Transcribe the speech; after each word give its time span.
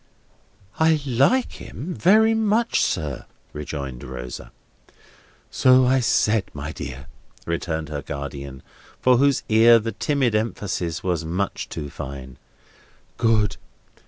"I 0.79 0.99
like 1.05 1.51
him 1.51 1.93
very 1.93 2.33
much, 2.33 2.81
sir," 2.81 3.25
rejoined 3.53 4.03
Rosa. 4.03 4.51
"So 5.51 5.85
I 5.85 5.99
said, 5.99 6.45
my 6.55 6.71
dear," 6.71 7.05
returned 7.45 7.89
her 7.89 8.01
guardian, 8.01 8.63
for 8.99 9.17
whose 9.17 9.43
ear 9.47 9.77
the 9.77 9.91
timid 9.91 10.33
emphasis 10.33 11.03
was 11.03 11.23
much 11.23 11.69
too 11.69 11.91
fine. 11.91 12.39
"Good. 13.17 13.57